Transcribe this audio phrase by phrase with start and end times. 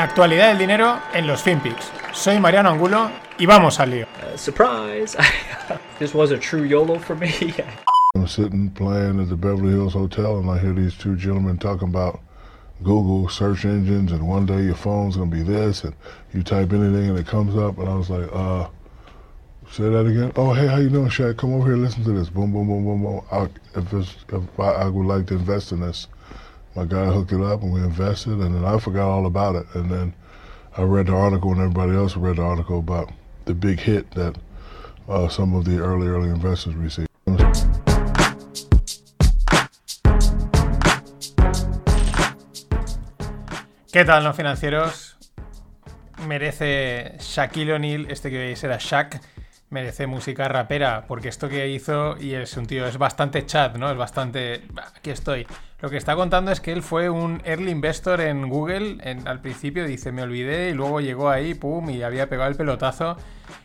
[0.00, 1.92] La actualidad del dinero en los FinPix.
[2.14, 4.06] Soy Mariano Angulo y vamos al lío.
[4.06, 5.14] Uh, surprise!
[5.98, 7.28] this was a true YOLO for me.
[8.14, 11.88] I'm sitting playing at the Beverly Hills Hotel and I hear these two gentlemen talking
[11.88, 12.18] about
[12.82, 15.94] Google search engines and one day your phone's gonna be this and
[16.32, 18.68] you type anything and it comes up and I was like, uh,
[19.70, 20.32] say that again.
[20.34, 21.36] Oh, hey, how you doing, Shaq?
[21.36, 22.30] Come over here, listen to this.
[22.30, 23.20] Boom, boom, boom, boom, boom.
[23.30, 23.42] I,
[23.78, 26.06] if it's, if I, I would like to invest in this,
[26.76, 29.66] my guy hooked it up and we invested and then I forgot all about it
[29.74, 30.14] and then
[30.76, 33.10] I read the article and everybody else read the article about
[33.44, 34.36] the big hit that
[35.08, 37.08] uh, some of the early, early investors received.
[43.92, 45.16] ¿Qué tal, no financieros?
[46.28, 49.20] Merece Shaquille O'Neal, este que veis era Shaq,
[49.70, 53.90] merece música rapera, porque esto que hizo, y es un tío, es bastante chat, ¿no?
[53.90, 54.62] Es bastante...
[54.96, 55.46] Aquí estoy.
[55.80, 59.86] Lo que está contando es que él fue un early investor en Google, al principio
[59.86, 63.16] dice, me olvidé, y luego llegó ahí, pum, y había pegado el pelotazo.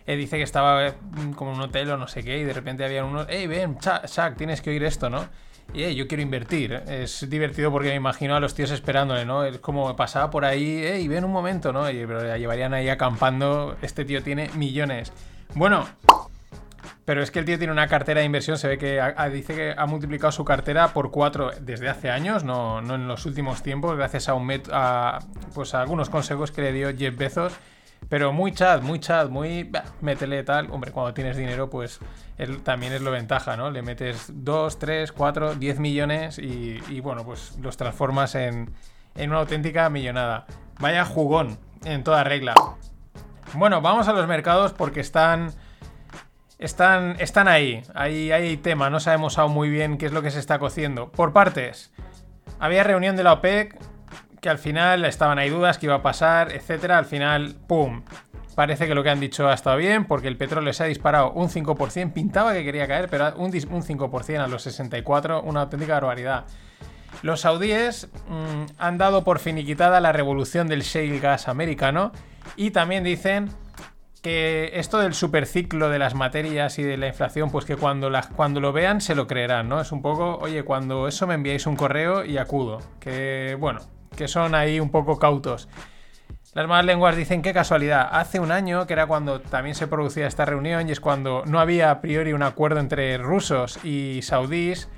[0.06, 2.86] Dice que estaba mm, como en un hotel o no sé qué, y de repente
[2.86, 5.28] había unos, hey, ven, Shaq, tienes que oír esto, ¿no?
[5.74, 6.84] y yo quiero invertir.
[6.88, 9.44] Es divertido porque me imagino a los tíos esperándole, ¿no?
[9.44, 11.90] Es como pasaba por ahí, y ven un momento, ¿no?
[11.90, 13.76] Y, pero la llevarían ahí acampando.
[13.82, 15.12] Este tío tiene millones.
[15.56, 15.86] Bueno,
[17.06, 19.76] pero es que el tío tiene una cartera de inversión, se ve que dice que
[19.78, 23.96] ha multiplicado su cartera por cuatro desde hace años, no, no en los últimos tiempos,
[23.96, 24.52] gracias a, un
[25.54, 27.54] pues a algunos consejos que le dio Jeff Bezos.
[28.10, 29.72] Pero muy chat, muy chat, muy.
[30.02, 30.70] Métele tal.
[30.70, 32.00] Hombre, cuando tienes dinero, pues
[32.64, 33.72] también es lo ventaja, ¿no?
[33.72, 38.70] Le metes 2, 3, 4, 10 millones y, bueno, pues los transformas en,
[39.16, 40.46] en una auténtica millonada.
[40.80, 42.54] Vaya jugón, en toda regla.
[43.54, 45.52] Bueno, vamos a los mercados porque están.
[46.58, 47.84] Están, están ahí.
[47.94, 48.32] ahí.
[48.32, 51.12] Hay tema, no sabemos aún muy bien qué es lo que se está cociendo.
[51.12, 51.92] Por partes.
[52.60, 53.78] Había reunión de la OPEC
[54.42, 56.98] que al final estaban ahí dudas, que iba a pasar, etcétera.
[56.98, 58.04] Al final, ¡pum!
[58.56, 61.32] Parece que lo que han dicho ha estado bien, porque el petróleo se ha disparado
[61.32, 66.46] un 5%, pintaba que quería caer, pero un, 5% a los 64, una auténtica barbaridad.
[67.22, 72.14] Los saudíes mm, han dado por finiquitada la revolución del shale gas americano
[72.56, 73.50] y también dicen
[74.22, 78.60] que esto del superciclo de las materias y de la inflación, pues que cuando, cuando
[78.60, 79.80] lo vean se lo creerán, ¿no?
[79.80, 82.80] Es un poco, oye, cuando eso me enviáis un correo y acudo.
[83.00, 83.82] Que bueno,
[84.18, 85.70] que son ahí un poco cautos.
[86.56, 88.08] Las malas lenguas dicen qué casualidad.
[88.12, 91.60] Hace un año, que era cuando también se producía esta reunión, y es cuando no
[91.60, 94.90] había a priori un acuerdo entre rusos y saudíes,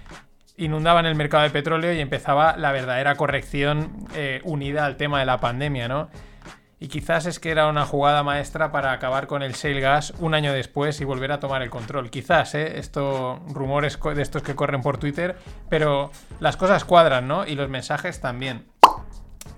[0.56, 5.26] inundaban el mercado de petróleo y empezaba la verdadera corrección eh, unida al tema de
[5.26, 6.10] la pandemia, ¿no?
[6.80, 10.36] Y quizás es que era una jugada maestra para acabar con el shale gas un
[10.36, 12.12] año después y volver a tomar el control.
[12.12, 12.78] Quizás, ¿eh?
[12.78, 15.38] Esto, rumores de estos que corren por Twitter,
[15.70, 17.48] pero las cosas cuadran, ¿no?
[17.48, 18.68] Y los mensajes también.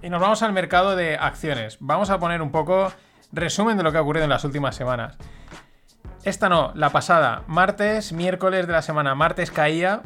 [0.02, 1.78] Y nos vamos al mercado de acciones.
[1.82, 2.94] Vamos a poner un poco
[3.34, 5.18] resumen de lo que ha ocurrido en las últimas semanas.
[6.24, 7.44] Esta no, la pasada.
[7.48, 9.14] Martes, miércoles de la semana.
[9.14, 10.04] Martes caía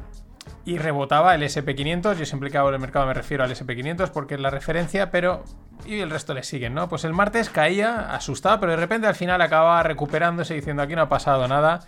[0.65, 2.17] y rebotaba el SP500.
[2.17, 5.43] Yo siempre que hago el mercado me refiero al SP500 porque es la referencia, pero...
[5.85, 6.87] Y el resto le siguen, ¿no?
[6.87, 11.01] Pues el martes caía, asustado, pero de repente al final acaba recuperándose diciendo aquí no
[11.01, 11.81] ha pasado nada.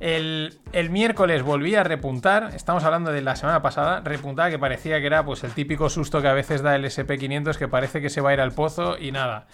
[0.00, 0.58] El,
[0.90, 5.26] miércoles volví a repuntar, estamos hablando de la semana pasada, repuntaba que parecía que era
[5.26, 8.30] pues el típico susto que a veces da el SP500 que parece que se va
[8.30, 9.46] a ir al pozo y nada.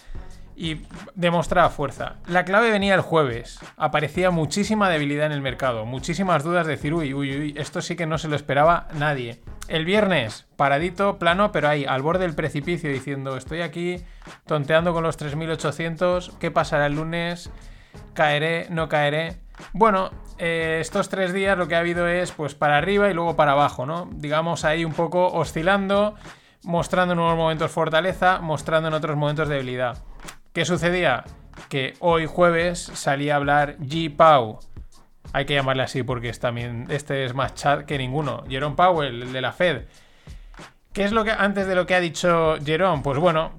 [0.59, 0.81] Y
[1.13, 2.15] demostraba fuerza.
[2.25, 3.59] La clave venía el jueves.
[3.77, 7.95] Aparecía muchísima debilidad en el mercado, muchísimas dudas de decir, uy, uy, uy, esto sí
[7.95, 9.39] que no se lo esperaba nadie.
[9.67, 14.03] El viernes, paradito, plano, pero ahí, al borde del precipicio, diciendo, estoy aquí
[14.47, 17.51] tonteando con los 3800, ¿qué pasará el lunes?
[18.15, 18.65] ¿Caeré?
[18.71, 19.37] ¿No caeré?
[19.73, 20.09] Bueno,
[20.39, 23.51] eh, estos tres días lo que ha habido es pues para arriba y luego para
[23.51, 24.09] abajo, ¿no?
[24.11, 26.15] Digamos ahí un poco oscilando,
[26.63, 30.03] mostrando en unos momentos fortaleza, mostrando en otros momentos debilidad.
[30.57, 31.23] ¿Qué sucedía?
[31.69, 34.15] Que hoy jueves salía a hablar G.
[34.15, 34.57] Pau.
[35.31, 38.43] Hay que llamarle así porque es también, este es más chat que ninguno.
[38.49, 39.83] Jerome Powell, el de la Fed.
[40.93, 43.03] ¿Qué es lo que antes de lo que ha dicho Jerome?
[43.03, 43.51] Pues bueno,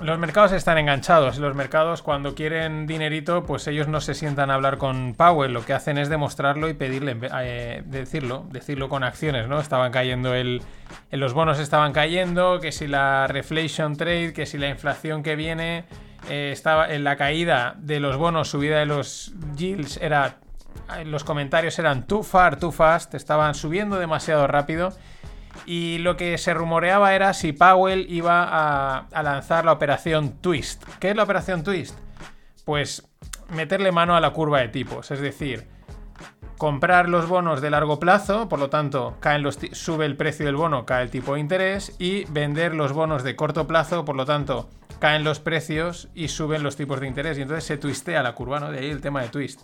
[0.00, 1.36] los mercados están enganchados.
[1.36, 5.52] Los mercados, cuando quieren dinerito, pues ellos no se sientan a hablar con Powell.
[5.52, 9.60] Lo que hacen es demostrarlo y pedirle, eh, decirlo, decirlo con acciones, ¿no?
[9.60, 10.62] Estaban cayendo el.
[11.10, 15.84] Los bonos estaban cayendo, que si la reflation trade, que si la inflación que viene.
[16.28, 20.38] Eh, estaba en la caída de los bonos, subida de los yields, era.
[21.06, 24.92] Los comentarios eran too far, too fast, estaban subiendo demasiado rápido.
[25.66, 30.82] Y lo que se rumoreaba era si Powell iba a, lanzar la operación Twist.
[30.98, 31.96] ¿Qué es la operación Twist?
[32.64, 33.06] Pues
[33.50, 35.66] meterle mano a la curva de tipos, es decir,
[36.58, 40.56] comprar los bonos de largo plazo, por lo tanto, caen los sube el precio del
[40.56, 44.24] bono, cae el tipo de interés, y vender los bonos de corto plazo, por lo
[44.24, 44.68] tanto,
[44.98, 47.38] caen los precios y suben los tipos de interés.
[47.38, 48.70] Y entonces se twistea la curva, ¿no?
[48.70, 49.62] De ahí el tema de twist.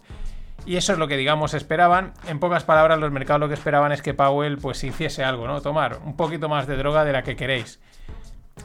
[0.67, 2.13] Y eso es lo que, digamos, esperaban.
[2.29, 5.63] En pocas palabras, los mercados lo que esperaban es que Powell, pues, hiciese algo, ¿no?
[5.63, 7.81] Tomar un poquito más de droga de la que queréis.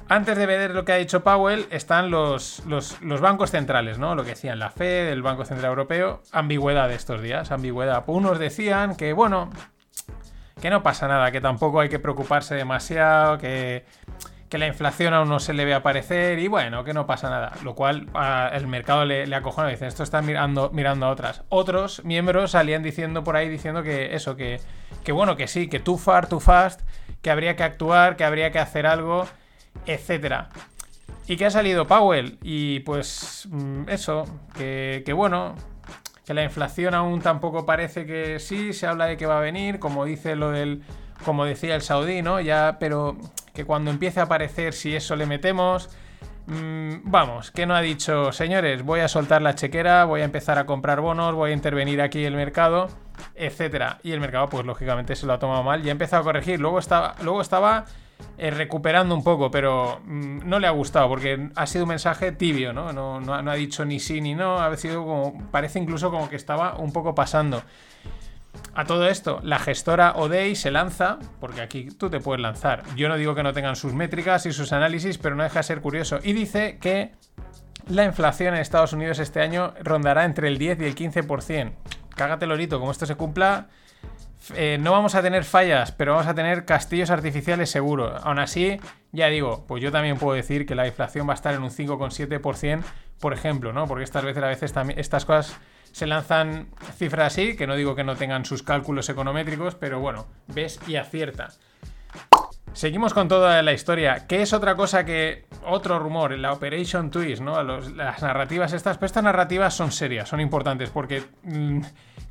[0.07, 4.13] Antes de ver lo que ha dicho Powell, están los, los, bancos centrales, ¿no?
[4.13, 6.21] Lo que decían la Fed, el Banco Central Europeo.
[6.31, 8.03] Ambigüedad de estos días, ambigüedad.
[8.05, 9.49] Unos decían que, bueno,
[10.61, 13.83] que no pasa nada, que tampoco hay que preocuparse demasiado, que,
[14.47, 17.53] que la inflación aún no se le ve aparecer y bueno, que no pasa nada.
[17.63, 18.07] Lo cual
[18.53, 21.41] el mercado le, le acojona y dice, esto está mirando, mirando a otras.
[21.49, 24.59] Otros miembros salían diciendo por ahí, diciendo que eso, que,
[25.03, 26.81] que bueno, que sí, que too far, too fast,
[27.23, 29.25] que habría que actuar, que habría que hacer algo,
[29.85, 30.49] etcétera.
[31.27, 32.37] ¿Y que ha salido Powell?
[32.43, 34.25] Y pues mm, eso,
[34.55, 35.55] que, que bueno,
[36.25, 39.79] que la inflación aún tampoco parece que sí, se habla de que va a venir,
[39.79, 40.83] como dice lo del,
[41.23, 42.39] como decía el saudí, ¿no?
[42.41, 43.17] Ya, pero
[43.53, 45.89] que cuando empiece a aparecer, si eso le metemos,
[46.47, 50.57] mmm, vamos, que no ha dicho, señores, voy a soltar la chequera, voy a empezar
[50.57, 52.87] a comprar bonos, voy a intervenir aquí el mercado,
[53.35, 53.99] etcétera.
[54.03, 56.59] Y el mercado, pues lógicamente se lo ha tomado mal y ha empezado a corregir.
[56.59, 57.85] Luego estaba, luego estaba
[58.37, 62.31] eh, recuperando un poco, pero mmm, no le ha gustado porque ha sido un mensaje
[62.31, 62.91] tibio, ¿no?
[62.91, 66.29] No, no, no ha dicho ni sí ni no, ha sido como, parece incluso como
[66.29, 67.63] que estaba un poco pasando.
[68.73, 72.83] A todo esto, la gestora Odey se lanza, porque aquí tú te puedes lanzar.
[72.95, 75.63] Yo no digo que no tengan sus métricas y sus análisis, pero no deja de
[75.63, 76.19] ser curioso.
[76.23, 77.13] Y dice que
[77.87, 81.71] la inflación en Estados Unidos este año rondará entre el 10 y el 15%.
[82.15, 83.67] Cágate lorito, como esto se cumpla,
[84.53, 88.17] eh, no vamos a tener fallas, pero vamos a tener castillos artificiales seguro.
[88.17, 88.77] Aún así,
[89.11, 91.71] ya digo, pues yo también puedo decir que la inflación va a estar en un
[91.71, 92.83] 5,7%,
[93.19, 93.87] por ejemplo, ¿no?
[93.87, 95.57] Porque estas veces a veces también estas cosas
[95.91, 100.27] se lanzan cifras así, que no digo que no tengan sus cálculos econométricos, pero bueno,
[100.47, 101.49] ves y acierta.
[102.75, 104.27] Seguimos con toda la historia.
[104.27, 106.37] ¿Qué es otra cosa que otro rumor?
[106.37, 107.63] La Operation Twist, ¿no?
[107.63, 111.79] Las narrativas estas, pero estas narrativas son serias, son importantes, porque mmm,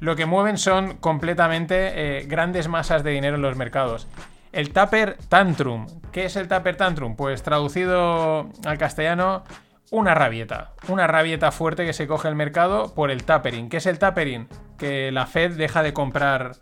[0.00, 4.06] lo que mueven son completamente eh, grandes masas de dinero en los mercados.
[4.52, 5.87] El Tapper Tantrum.
[6.12, 7.17] ¿Qué es el Tapper Tantrum?
[7.17, 9.44] Pues traducido al castellano,
[9.90, 10.75] una rabieta.
[10.88, 13.70] Una rabieta fuerte que se coge el mercado por el tapering.
[13.70, 14.49] ¿Qué es el tapering?
[14.76, 16.52] Que la Fed deja de comprar.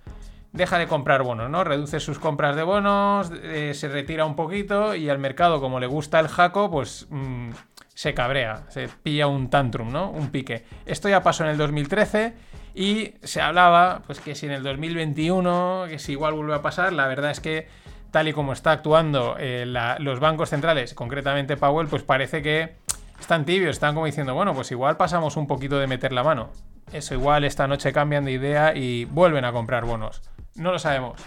[0.52, 1.64] Deja de comprar bonos, ¿no?
[1.64, 5.86] Reduce sus compras de bonos, eh, se retira un poquito y al mercado, como le
[5.86, 7.50] gusta el jaco, pues mmm,
[7.94, 10.10] se cabrea, se pilla un tantrum, ¿no?
[10.10, 10.64] Un pique.
[10.84, 12.34] Esto ya pasó en el 2013
[12.74, 16.92] y se hablaba, pues que si en el 2021, que si igual vuelve a pasar,
[16.92, 17.68] la verdad es que
[18.10, 19.64] tal y como está actuando eh,
[19.98, 22.76] los bancos centrales, concretamente Powell, pues parece que
[23.18, 26.50] están tibios, están como diciendo, bueno, pues igual pasamos un poquito de meter la mano.
[26.92, 30.22] Eso igual esta noche cambian de idea y vuelven a comprar bonos.
[30.54, 31.20] No lo sabemos.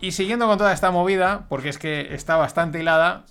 [0.00, 3.24] Y siguiendo con toda esta movida, porque es que está bastante hilada,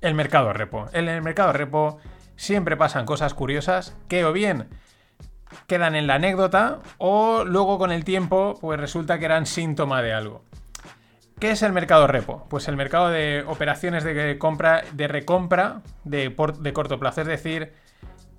[0.00, 0.86] el mercado repo.
[0.92, 1.98] En el mercado repo
[2.36, 4.68] siempre pasan cosas curiosas que o bien
[5.66, 10.12] quedan en la anécdota o luego con el tiempo pues resulta que eran síntoma de
[10.12, 10.44] algo.
[11.38, 12.46] ¿Qué es el mercado repo?
[12.50, 17.22] Pues el mercado de operaciones de compra, de recompra de, por, de corto plazo.
[17.22, 17.72] Es decir,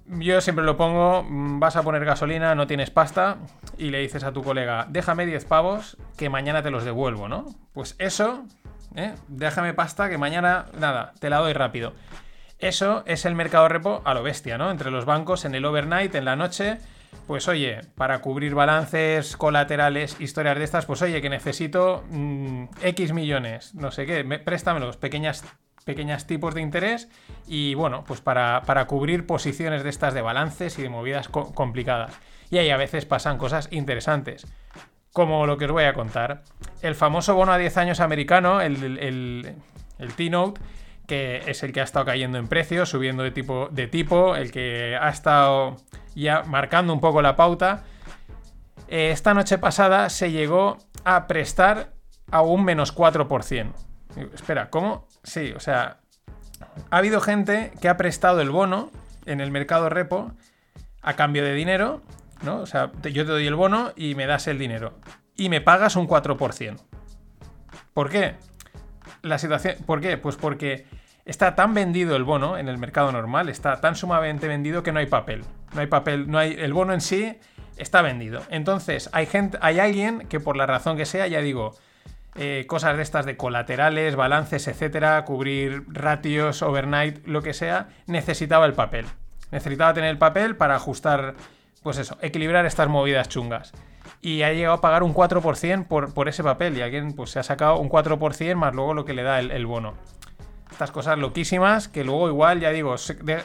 [0.06, 3.38] yo siempre lo pongo, vas a poner gasolina, no tienes pasta,
[3.77, 7.45] y le dices a tu colega, déjame 10 pavos que mañana te los devuelvo, ¿no?
[7.74, 8.45] Pues eso,
[8.95, 9.13] ¿eh?
[9.27, 11.94] déjame pasta que mañana, nada, te la doy rápido.
[12.60, 14.70] Eso es el mercado repo a lo bestia, ¿no?
[14.70, 16.77] Entre los bancos, en el overnight, en la noche,
[17.27, 23.13] pues oye, para cubrir balances colaterales, historias de estas, pues oye, que necesito mmm, X
[23.13, 25.43] millones, no sé qué, me, préstamelos, pequeñas,
[25.81, 27.09] pequeñas tipos de interés
[27.47, 31.53] y bueno, pues para, para, cubrir posiciones de estas de balances y de movidas co
[31.53, 32.17] complicadas.
[32.50, 34.45] Y ahí a veces pasan cosas interesantes,
[35.13, 36.43] como lo que os voy a contar.
[36.81, 39.55] El famoso bono a 10 años americano, el, el,
[40.00, 40.61] el T-Note,
[41.07, 44.51] que es el que ha estado cayendo en precio, subiendo de tipo, de tipo, el
[44.51, 45.75] que ha estado
[46.15, 47.83] ya marcando un poco la pauta.
[48.88, 51.93] Eh, esta noche pasada se llegó a prestar
[52.31, 53.73] a un menos 4%.
[54.34, 55.08] Espera, ¿cómo?
[55.24, 55.98] Sí, o sea,
[56.89, 58.91] ha habido gente que ha prestado el bono
[59.25, 60.32] en el mercado repo
[61.01, 62.01] a cambio de dinero,
[62.44, 62.58] ¿no?
[62.58, 64.94] O sea, yo te doy el bono y me das el dinero.
[65.36, 66.77] Y me pagas un 4%.
[67.94, 68.36] ¿Por qué?
[69.22, 69.75] La situación.
[69.86, 70.18] ¿Por qué?
[70.18, 70.86] Pues porque
[71.25, 75.00] está tan vendido el bono en el mercado normal, está tan sumamente vendido que no
[75.00, 75.44] hay papel.
[75.74, 76.53] No hay papel, no hay.
[76.53, 77.38] El bono en sí
[77.77, 78.41] está vendido.
[78.50, 81.75] Entonces, hay gente, hay alguien que por la razón que sea, ya digo,
[82.35, 88.65] eh, cosas de estas de colaterales, balances, etcétera, cubrir ratios, overnight, lo que sea, necesitaba
[88.65, 89.05] el papel.
[89.51, 91.35] Necesitaba tener el papel para ajustar,
[91.83, 93.73] pues eso, equilibrar estas movidas chungas.
[94.21, 96.77] Y ha llegado a pagar un 4% por, por ese papel.
[96.77, 99.65] Y alguien pues se ha sacado un 4% más luego lo que le da el,
[99.65, 99.95] bono.
[100.71, 102.95] estas cosas loquísimas que luego igual, ya digo,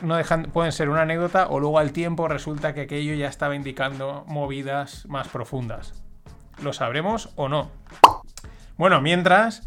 [0.02, 0.16] no
[0.52, 5.06] pueden ser una anécdota o luego al tiempo resulta que aquello ya estaba indicando movidas
[5.06, 6.04] más profundas.
[6.62, 7.70] ¿Lo sabremos o no?
[8.76, 9.62] Bueno, mientras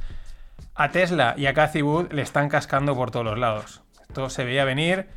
[0.75, 3.81] a Tesla y a Cathy Wood le están cascando por todos los lados.
[4.01, 5.07] Esto se veía venir,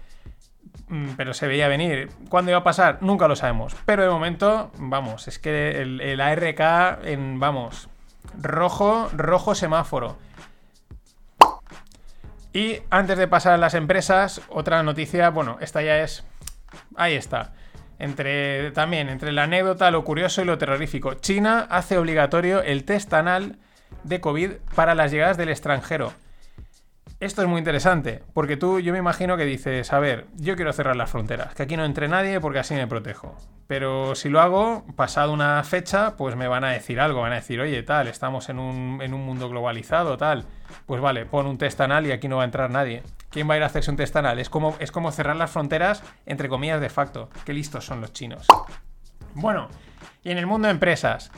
[0.88, 2.11] mm, pero se veía venir.
[2.28, 2.99] ¿Cuándo iba a pasar?
[3.02, 3.76] Nunca lo sabemos.
[3.84, 7.90] Pero de momento, vamos, es que el, ARK en, vamos,
[8.40, 10.16] rojo, rojo semáforo.
[12.54, 16.25] Y antes de pasar a las empresas, otra noticia, bueno, esta ya es...
[16.96, 17.52] Ahí está.
[17.99, 21.14] Entre, también, entre la anécdota, lo curioso y lo terrorífico.
[21.14, 23.58] China hace obligatorio el test anal
[24.04, 26.12] de COVID para las llegadas del extranjero.
[27.23, 30.73] Esto es muy interesante, porque tú, yo me imagino que dices, a ver, yo quiero
[30.73, 33.37] cerrar las fronteras, que aquí no entre nadie porque así me protejo.
[33.68, 37.37] Pero si lo hago, pasado una fecha, pues me van a decir algo, van a
[37.37, 40.47] decir, oye, tal, estamos en un, en un mundo globalizado, tal.
[40.85, 43.04] Pues vale, pon un test anal y aquí no va a entrar nadie.
[43.30, 44.40] ¿Quién va a ir a hacerse un test anal?
[44.40, 47.30] Es como, es como cerrar las fronteras, entre comillas, de facto.
[47.44, 48.49] Qué listos son los chinos.
[49.35, 49.68] Bueno,
[50.25, 51.30] y en el mundo de empresas,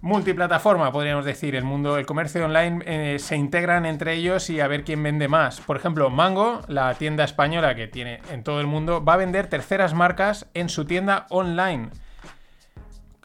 [0.00, 1.54] multiplataforma, podríamos decir.
[1.54, 5.28] El mundo, el comercio online eh, se integran entre ellos y a ver quién vende
[5.28, 5.60] más.
[5.60, 9.46] Por ejemplo, Mango, la tienda española que tiene en todo el mundo, va a vender
[9.48, 11.90] terceras marcas en su tienda online.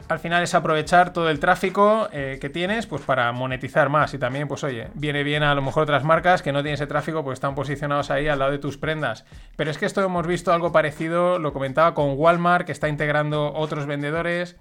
[0.08, 4.20] Al final es aprovechar todo el tráfico eh, que tienes pues para monetizar más y
[4.20, 7.24] también pues oye, viene bien a lo mejor otras marcas que no tienen ese tráfico
[7.24, 9.26] pues están posicionados ahí al lado de tus prendas.
[9.56, 13.52] Pero es que esto hemos visto algo parecido, lo comentaba con Walmart que está integrando
[13.56, 14.58] otros vendedores.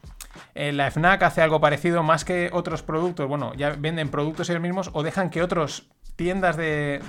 [0.54, 4.62] Eh, la FNAC hace algo parecido, más que otros productos, bueno, ya venden productos ellos
[4.62, 7.02] mismos o dejan que otros tiendas de,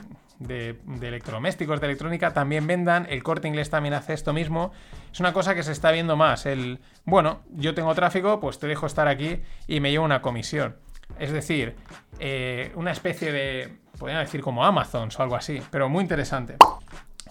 [1.02, 3.08] electrodomésticos, de electrónica, también vendan.
[3.10, 4.72] El corte inglés también hace esto mismo.
[5.12, 6.46] Es una cosa que se está viendo más.
[6.46, 10.76] El, bueno, yo tengo tráfico, pues te dejo estar aquí y me llevo una comisión.
[11.20, 11.76] Es decir,
[12.20, 16.58] eh, una especie de, podrían decir como Amazon o algo así, pero muy interesante.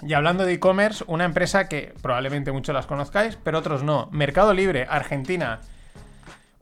[0.02, 4.08] Y hablando de e-commerce, una empresa que probablemente muchos las conozcáis, pero otros no.
[4.12, 5.60] Mercado Libre, Argentina.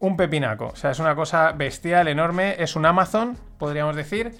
[0.02, 0.66] Un pepinaco.
[0.66, 2.56] O sea, es una cosa bestial, enorme.
[2.58, 4.32] Es un Amazon, podríamos decir.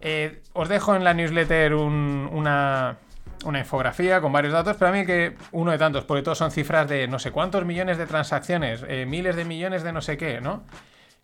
[0.00, 2.96] Eh, os dejo en la newsletter un- una,
[3.44, 6.88] infografía con varios datos, pero a mí que uno de tantos, porque todos son cifras
[6.88, 10.40] de no sé cuántos millones de transacciones, eh, miles de millones de no sé qué,
[10.40, 10.62] ¿no?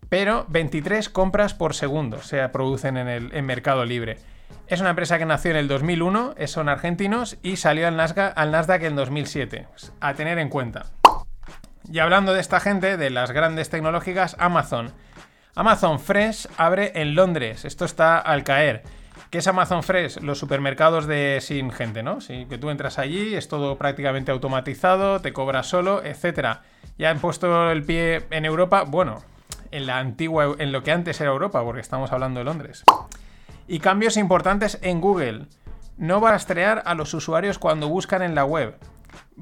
[0.07, 4.17] Pero 23 compras por segundo se producen en el Mercado Libre.
[4.67, 8.33] Es una empresa que nació en el 2001, eh, son argentinos y salió al Nasdaq,
[8.37, 9.65] al Nasdaq en 2007.
[9.71, 10.85] Pues, a tener en cuenta.
[11.91, 14.93] Y hablando de esta gente, de las grandes tecnológicas, Amazon.
[15.55, 17.65] Amazon Fresh abre en Londres.
[17.65, 18.83] Esto está al caer.
[19.31, 20.21] ¿Qué es Amazon Fresh?
[20.21, 22.21] Los supermercados de sin gente, ¿no?
[22.21, 26.61] Sí, que tú entras allí, es todo prácticamente automatizado, te cobras solo, etcétera.
[26.99, 29.23] Ya han puesto el pie en Europa, bueno,
[29.71, 32.83] en la antigua, en lo que antes era Europa, porque estamos hablando de Londres.
[33.67, 35.47] Y cambios importantes en Google.
[35.97, 38.77] No va a rastrear a los usuarios cuando buscan en la web.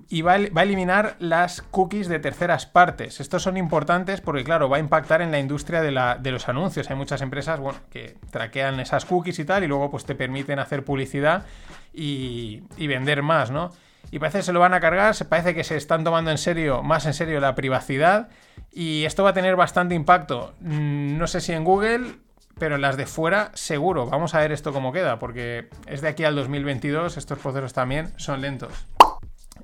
[0.10, 3.20] Y va a, eliminar las cookies de terceras partes.
[3.20, 6.48] Estos son importantes porque, claro, va a impactar en la industria de, la- de los
[6.50, 6.90] anuncios.
[6.90, 10.60] Hay muchas empresas, bueno, que traquean esas cookies y tal, y luego pues te permiten
[10.60, 11.46] hacer publicidad
[11.94, 13.72] y, y vender más, ¿no?
[14.12, 16.38] Y parece que se lo van a cargar, se parece que se están tomando en
[16.38, 18.30] serio, más en serio, la privacidad.
[18.72, 20.54] Y esto va a tener bastante impacto.
[20.62, 22.16] Mm, No sé si en Google,
[22.58, 24.06] pero en las de fuera seguro.
[24.06, 28.14] Vamos a ver esto cómo queda, porque es de aquí al 2022, estos procesos también
[28.18, 28.72] son lentos.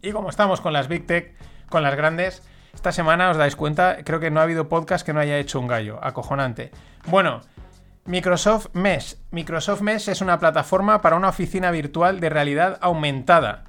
[0.05, 1.33] Y como estamos con las Big Tech,
[1.69, 2.43] con las grandes,
[2.73, 5.61] esta semana os dais cuenta, creo que no ha habido podcast que no haya hecho
[5.61, 6.71] un gallo, acojonante.
[7.07, 7.39] Bueno,
[8.03, 9.15] Microsoft Mesh.
[9.31, 13.63] Microsoft Mesh es una plataforma para una oficina virtual de realidad aumentada.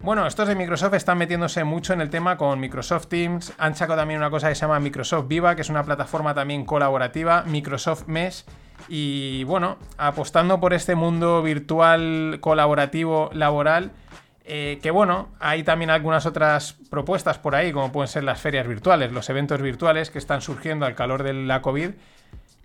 [0.00, 3.54] Bueno, estos de Microsoft están metiéndose mucho en el tema con Microsoft Teams.
[3.56, 6.66] Han sacado también una cosa que se llama Microsoft Viva, que es una plataforma también
[6.66, 8.44] colaborativa, Microsoft Mesh.
[8.90, 13.92] Y bueno, apostando por este mundo virtual colaborativo laboral,
[14.52, 18.66] eh, que bueno, hay también algunas otras propuestas por ahí, como pueden ser las ferias
[18.66, 21.90] virtuales, los eventos virtuales que están surgiendo al calor de la COVID.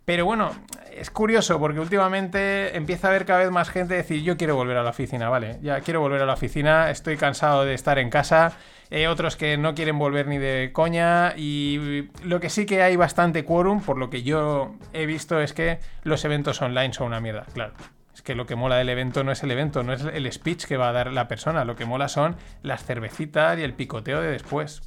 [0.04, 0.50] Pero bueno,
[0.92, 4.78] es curioso porque últimamente empieza a haber cada vez más gente decir yo quiero volver
[4.78, 8.10] a la oficina, vale, ya quiero volver a la oficina, estoy cansado de estar en
[8.10, 8.54] casa,
[8.90, 12.96] eh, otros que no quieren volver ni de coña y lo que sí que hay
[12.96, 17.20] bastante quórum, por lo que yo he visto es que los eventos online son una
[17.20, 17.74] mierda, claro.
[18.16, 20.66] Es que lo que mola del evento no es el evento, no es el speech
[20.66, 24.22] que va a dar la persona, lo que mola son las cervecitas y el picoteo
[24.22, 24.82] de después.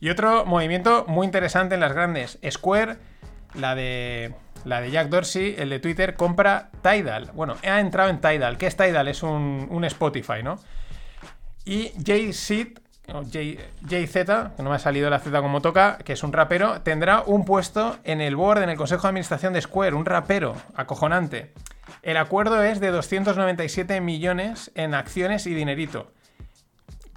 [0.00, 2.96] Y otro movimiento muy interesante en las grandes, Square
[3.54, 4.34] la de,
[4.64, 7.30] la de Jack Dorsey, el de Twitter, compra Tidal.
[7.34, 8.56] Bueno, ha entrado en Tidal.
[8.56, 9.08] ¿Qué es Tidal?
[9.08, 10.58] Es un, un Spotify, ¿no?
[11.66, 12.80] Y Jay-Z,
[13.88, 17.22] Jay-Z, que no me ha salido la Z como toca, que es un rapero, tendrá
[17.26, 21.52] un puesto en el board, en el consejo de administración de Square, un rapero acojonante.
[22.02, 26.12] El acuerdo es de 297 millones en acciones y dinerito.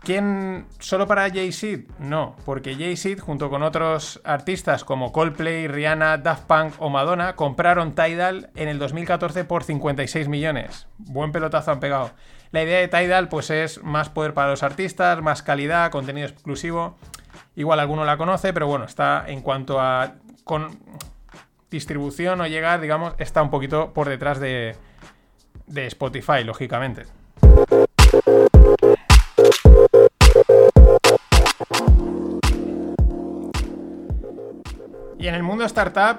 [0.05, 1.91] ¿Quién solo para Jay-Z?
[1.97, 7.95] No, porque Jay-Z junto con otros artistas como Coldplay, Rihanna, Daft Punk o Madonna compraron
[7.95, 10.85] Tidal en el 2014 por 56 millones.
[10.99, 12.11] Buen pelotazo han pegado.
[12.51, 16.97] La idea de Tidal pues es más poder para los artistas, más calidad, contenido exclusivo.
[17.55, 20.13] Igual alguno la conoce, pero bueno, está en cuanto a
[20.43, 20.77] con
[21.69, 24.75] distribución o llegar, digamos, está un poquito por detrás de,
[25.67, 27.03] de Spotify, lógicamente.
[35.17, 36.17] Y en el mundo startup,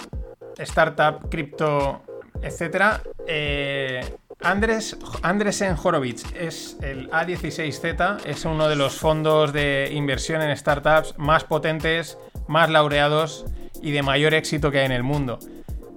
[0.59, 2.03] startup, cripto,
[2.43, 4.00] etcétera, eh,
[4.43, 11.15] Andres, Andresen Horowitz es el A16Z, es uno de los fondos de inversión en startups
[11.19, 13.47] más potentes, más laureados
[13.83, 15.38] y de mayor éxito que hay en el mundo.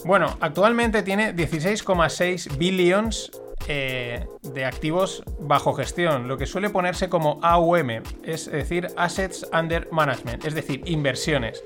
[0.05, 3.31] Bueno, actualmente tiene 16,6 billions
[3.67, 9.89] eh, de activos bajo gestión, lo que suele ponerse como AUM, es decir, Assets Under
[9.91, 11.61] Management, es decir, inversiones.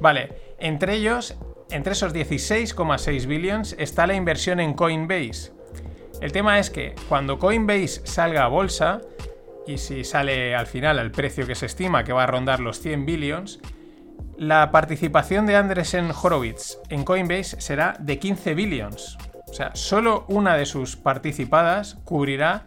[0.00, 1.36] Vale, entre ellos,
[1.70, 5.52] entre esos 16,6 billions está la inversión en Coinbase.
[6.20, 9.00] El tema es que cuando Coinbase salga a bolsa,
[9.66, 12.80] y si sale al final al precio que se estima que va a rondar los
[12.80, 13.60] 100 billions,
[14.36, 19.18] la participación de Andresen Horowitz en Coinbase será de 15 billions.
[19.48, 22.64] O sea, solo una de sus participadas cubrirá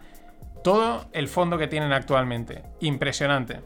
[0.62, 2.62] todo el fondo que tienen actualmente.
[2.80, 3.60] Impresionante.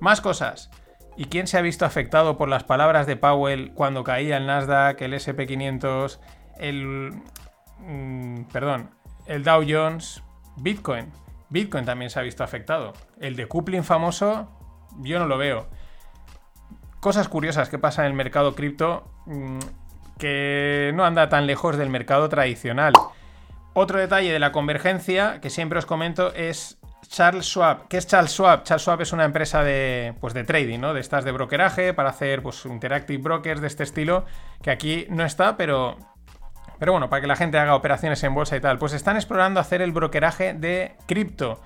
[0.00, 0.70] Más cosas.
[1.16, 5.00] ¿Y quién se ha visto afectado por las palabras de Powell cuando caía el Nasdaq,
[5.02, 6.18] el SP500,
[6.58, 7.12] el...
[7.78, 8.90] Mm, perdón,
[9.26, 10.22] el Dow Jones,
[10.56, 11.12] Bitcoin?
[11.50, 12.94] Bitcoin también se ha visto afectado.
[13.20, 14.48] El decoupling famoso,
[15.02, 15.68] yo no lo veo.
[17.04, 19.58] Cosas curiosas que pasan en el mercado cripto mm,
[20.18, 22.94] que no anda tan lejos del mercado tradicional.
[23.74, 27.88] Otro detalle de la convergencia que siempre os comento es Charles Schwab.
[27.88, 28.62] ¿Qué es Charles Schwab?
[28.62, 30.94] Charles Schwab es una empresa de, pues de trading, ¿no?
[30.94, 34.24] De estas de brokeraje para hacer pues, interactive brokers de este estilo,
[34.62, 35.98] que aquí no está, pero,
[36.78, 38.78] pero bueno, para que la gente haga operaciones en bolsa y tal.
[38.78, 41.60] Pues están explorando hacer el brokeraje de cripto.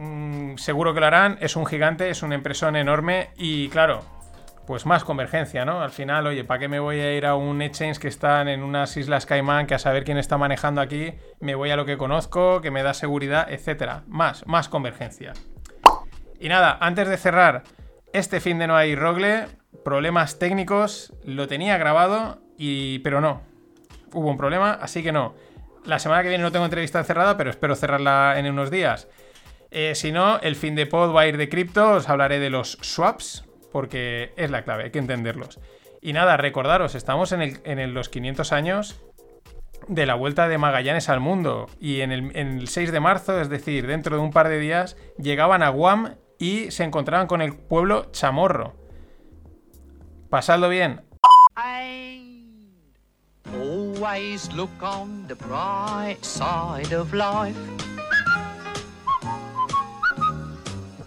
[0.00, 4.02] Mm, seguro que lo harán, es un gigante, es una empresa enorme y claro,
[4.66, 5.82] pues más convergencia, ¿no?
[5.82, 8.62] Al final, oye, ¿para qué me voy a ir a un exchange que están en
[8.62, 11.96] unas islas Caimán, que a saber quién está manejando aquí, me voy a lo que
[11.96, 14.04] conozco, que me da seguridad, etcétera?
[14.06, 15.32] Más, más convergencia.
[16.38, 17.64] Y nada, antes de cerrar,
[18.12, 19.46] este fin de no hay rogle,
[19.84, 23.42] problemas técnicos, lo tenía grabado, y pero no.
[24.12, 25.34] Hubo un problema, así que no.
[25.84, 29.08] La semana que viene no tengo entrevista cerrada, pero espero cerrarla en unos días.
[29.70, 32.50] Eh, si no, el fin de pod va a ir de cripto, os hablaré de
[32.50, 35.58] los swaps, porque es la clave, hay que entenderlos.
[36.00, 39.00] Y nada, recordaros, estamos en, los 500 años
[39.88, 43.86] de la vuelta de Magallanes al mundo y en el, 6 de marzo, es decir,
[43.86, 48.10] dentro de un par de días, llegaban a Guam y se encontraban con el pueblo
[48.12, 48.74] Chamorro.
[50.28, 51.02] Pasadlo bien.
[54.02, 57.56] always look on the bright side of life.